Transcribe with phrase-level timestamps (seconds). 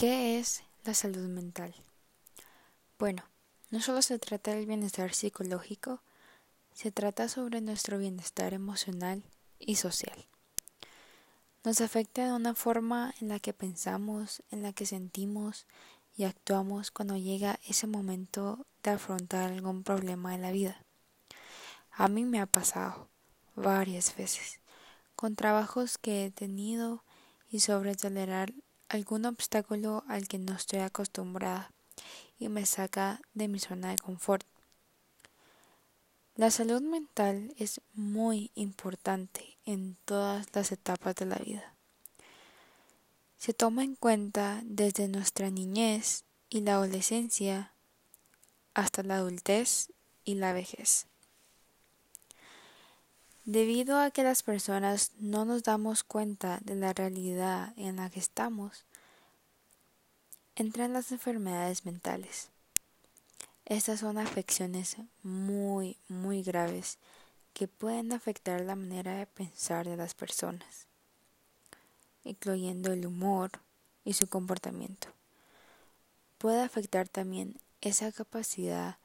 [0.00, 1.74] ¿Qué es la salud mental?
[2.98, 3.22] Bueno,
[3.68, 6.00] no solo se trata del bienestar psicológico,
[6.72, 9.22] se trata sobre nuestro bienestar emocional
[9.58, 10.24] y social.
[11.64, 15.66] Nos afecta de una forma en la que pensamos, en la que sentimos
[16.16, 20.82] y actuamos cuando llega ese momento de afrontar algún problema de la vida.
[21.90, 23.10] A mí me ha pasado
[23.54, 24.60] varias veces,
[25.14, 27.04] con trabajos que he tenido
[27.50, 28.54] y sobre tolerar
[28.90, 31.70] algún obstáculo al que no estoy acostumbrada
[32.38, 34.44] y me saca de mi zona de confort.
[36.34, 41.74] La salud mental es muy importante en todas las etapas de la vida.
[43.38, 47.72] Se toma en cuenta desde nuestra niñez y la adolescencia
[48.74, 49.92] hasta la adultez
[50.24, 51.06] y la vejez.
[53.50, 58.20] Debido a que las personas no nos damos cuenta de la realidad en la que
[58.20, 58.84] estamos,
[60.54, 62.50] entran las enfermedades mentales.
[63.64, 66.98] Estas son afecciones muy, muy graves
[67.52, 70.86] que pueden afectar la manera de pensar de las personas,
[72.22, 73.50] incluyendo el humor
[74.04, 75.08] y su comportamiento.
[76.38, 78.98] Puede afectar también esa capacidad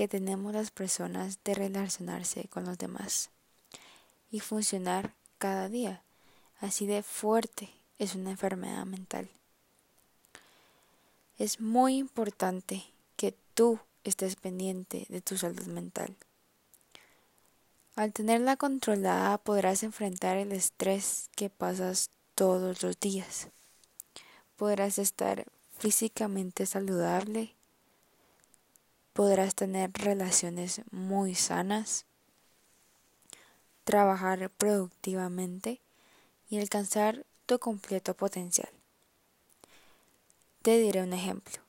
[0.00, 3.28] que tenemos las personas de relacionarse con los demás
[4.30, 6.02] y funcionar cada día.
[6.58, 9.28] Así de fuerte es una enfermedad mental.
[11.36, 12.82] Es muy importante
[13.16, 16.16] que tú estés pendiente de tu salud mental.
[17.94, 23.48] Al tenerla controlada podrás enfrentar el estrés que pasas todos los días.
[24.56, 25.44] Podrás estar
[25.76, 27.54] físicamente saludable
[29.12, 32.06] podrás tener relaciones muy sanas,
[33.84, 35.80] trabajar productivamente
[36.48, 38.70] y alcanzar tu completo potencial.
[40.62, 41.62] Te diré un ejemplo.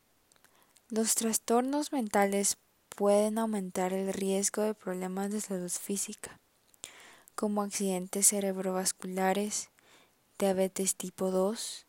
[0.89, 2.57] Los trastornos mentales
[2.95, 6.39] pueden aumentar el riesgo de problemas de salud física,
[7.35, 9.69] como accidentes cerebrovasculares,
[10.37, 11.85] diabetes tipo 2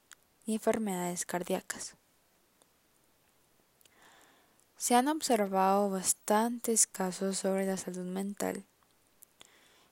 [0.47, 1.97] y enfermedades cardíacas.
[4.83, 8.65] Se han observado bastantes casos sobre la salud mental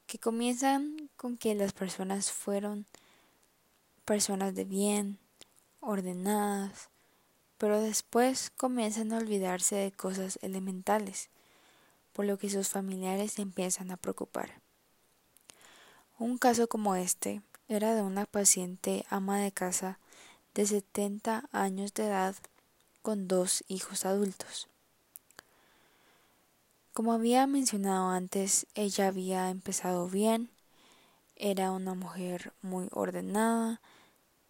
[0.09, 2.87] que comienzan con que las personas fueron
[4.05, 5.21] personas de bien,
[5.79, 6.89] ordenadas,
[7.57, 11.29] pero después comienzan a olvidarse de cosas elementales,
[12.13, 14.61] por lo que sus familiares se empiezan a preocupar.
[16.19, 20.01] Un caso como este era de una paciente ama de casa
[20.55, 22.35] de 70 años de edad
[23.03, 24.67] con dos hijos adultos.
[26.93, 30.51] Como había mencionado antes, ella había empezado bien,
[31.37, 33.81] era una mujer muy ordenada,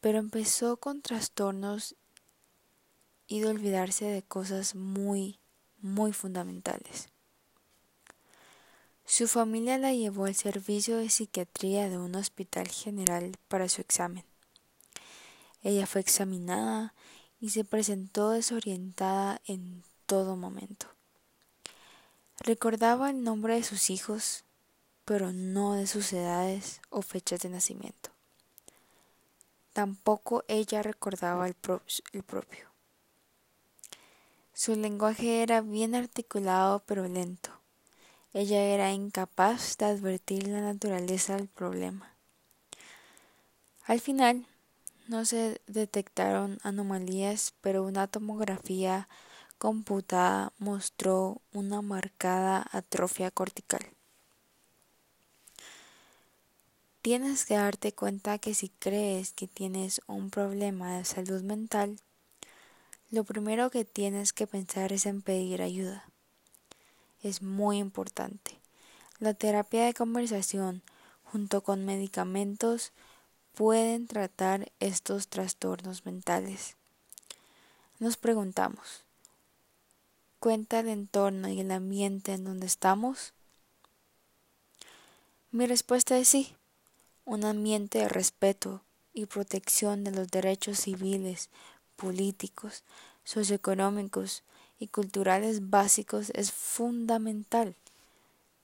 [0.00, 1.94] pero empezó con trastornos
[3.26, 5.38] y de olvidarse de cosas muy,
[5.82, 7.10] muy fundamentales.
[9.04, 14.24] Su familia la llevó al servicio de psiquiatría de un hospital general para su examen.
[15.62, 16.94] Ella fue examinada
[17.38, 20.86] y se presentó desorientada en todo momento.
[22.40, 24.44] Recordaba el nombre de sus hijos,
[25.04, 28.10] pero no de sus edades o fechas de nacimiento.
[29.74, 32.66] Tampoco ella recordaba el, propio.
[34.54, 37.50] Su lenguaje era bien articulado pero lento.
[38.32, 42.14] Ella era incapaz de advertir la naturaleza del problema.
[43.84, 44.46] Al final,
[45.08, 49.08] no se detectaron anomalías, pero una tomografía
[49.60, 53.86] computada mostró una marcada atrofia cortical.
[57.02, 62.00] Tienes que darte cuenta que si crees que tienes un problema de salud mental,
[63.10, 66.08] lo primero que tienes que pensar es en pedir ayuda.
[67.22, 68.58] Es muy importante.
[69.18, 70.80] La terapia de conversación
[71.22, 72.92] junto con medicamentos
[73.54, 76.76] pueden tratar estos trastornos mentales.
[77.98, 79.04] Nos preguntamos,
[80.40, 83.34] cuenta el entorno y el ambiente en donde estamos?
[85.52, 86.56] Mi respuesta es sí.
[87.26, 88.82] Un ambiente de respeto
[89.12, 91.50] y protección de los derechos civiles,
[91.96, 92.82] políticos,
[93.24, 94.42] socioeconómicos
[94.78, 97.76] y culturales básicos es fundamental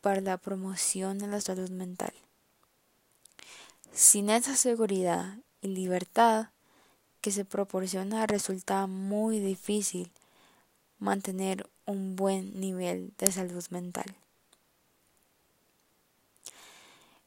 [0.00, 2.14] para la promoción de la salud mental.
[3.92, 6.48] Sin esa seguridad y libertad
[7.20, 10.10] que se proporciona resulta muy difícil
[10.98, 14.14] mantener un buen nivel de salud mental.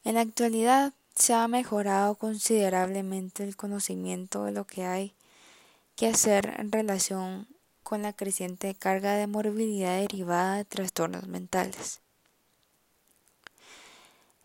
[0.04, 5.14] En la actualidad se ha mejorado considerablemente el conocimiento de lo que hay
[5.96, 7.48] que hacer en relación
[7.84, 12.00] con la creciente carga de morbilidad derivada de trastornos mentales.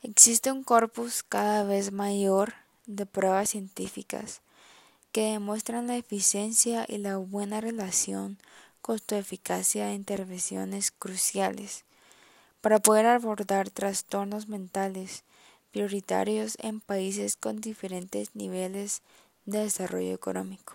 [0.03, 2.55] Existe un corpus cada vez mayor
[2.87, 4.41] de pruebas científicas
[5.13, 8.37] que demuestran la eficiencia y la buena relación
[8.85, 11.87] costo-eficacia de intervenciones cruciales
[12.61, 15.25] para poder abordar trastornos mentales
[15.71, 19.01] prioritarios en países con diferentes niveles
[19.47, 20.75] de desarrollo económico.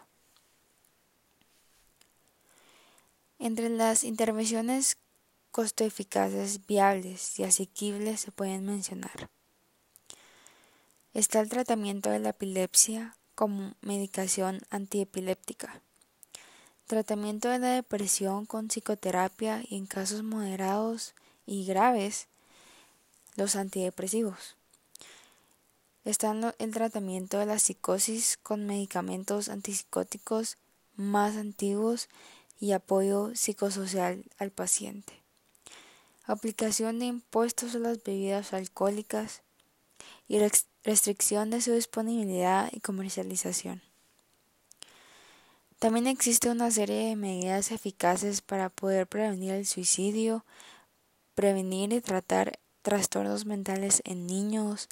[3.38, 4.98] Entre las intervenciones
[5.52, 9.30] costo eficaces, viables y asequibles se pueden mencionar.
[11.14, 15.84] Está el tratamiento de la epilepsia como medicación antiepiléptica,
[16.90, 21.14] tratamiento de la depresión con psicoterapia y en casos moderados
[21.46, 22.26] y graves,
[23.36, 24.56] los antidepresivos.
[26.04, 30.58] Está el tratamiento de la psicosis con medicamentos antipsicóticos
[30.96, 32.10] más antiguos
[32.60, 35.14] y apoyo psicosocial al paciente.
[36.26, 39.44] Aplicación de impuestos a las bebidas alcohólicas
[40.28, 40.40] y
[40.84, 43.89] restricción de su disponibilidad y comercialización.
[45.80, 50.44] También existe una serie de medidas eficaces para poder prevenir el suicidio,
[51.36, 54.90] prevenir y tratar trastornos mentales en niños,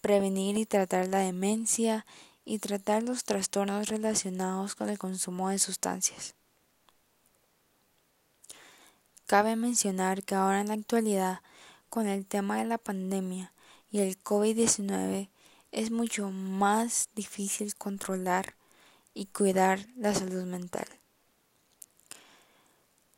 [0.00, 2.06] prevenir y tratar la demencia
[2.44, 6.36] y tratar los trastornos relacionados con el consumo de sustancias.
[9.26, 11.40] Cabe mencionar que ahora en la actualidad,
[11.90, 13.52] con el tema de la pandemia
[13.90, 15.30] y el COVID-19,
[15.72, 18.54] es mucho más difícil controlar
[19.18, 20.86] y cuidar la salud mental.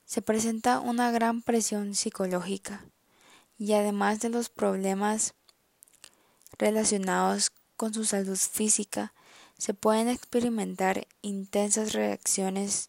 [0.07, 2.87] Se presenta una gran presión psicológica
[3.59, 5.35] y además de los problemas
[6.57, 9.13] relacionados con su salud física,
[9.59, 12.89] se pueden experimentar intensas reacciones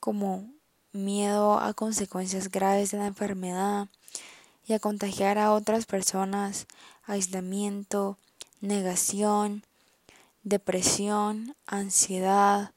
[0.00, 0.52] como
[0.90, 3.86] miedo a consecuencias graves de la enfermedad
[4.66, 6.66] y a contagiar a otras personas,
[7.04, 8.18] aislamiento,
[8.60, 9.62] negación,
[10.42, 12.72] depresión, ansiedad,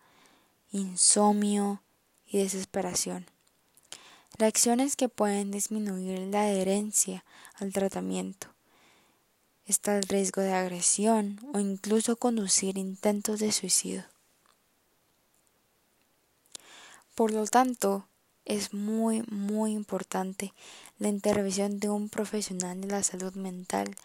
[0.71, 1.81] insomnio
[2.25, 3.25] y desesperación.
[4.38, 7.23] Reacciones que pueden disminuir la adherencia
[7.56, 8.47] al tratamiento
[9.65, 14.06] está el riesgo de agresión o incluso conducir intentos de suicidio.
[17.15, 18.06] Por lo tanto,
[18.44, 20.53] es muy, muy importante
[21.00, 23.95] la intervención de un profesional de la salud mental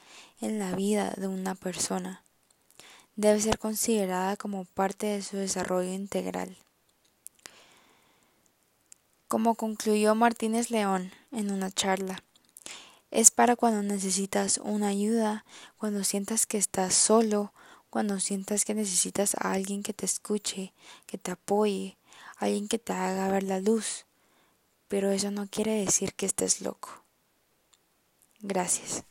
[0.41, 2.23] en la vida de una persona.
[3.21, 6.57] Debe ser considerada como parte de su desarrollo integral.
[9.29, 12.25] Como concluyó Martínez León en una charla,
[13.11, 15.45] es para cuando necesitas una ayuda,
[15.77, 17.53] cuando sientas que estás solo,
[17.91, 20.73] cuando sientas que necesitas a alguien que te escuche,
[21.05, 21.99] que te apoye,
[22.39, 24.07] alguien que te haga ver la luz.
[24.89, 27.05] Pero eso no quiere decir que estés loco.
[28.41, 29.05] Gracias.